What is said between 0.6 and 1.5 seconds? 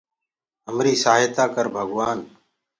همريٚ سآهتآ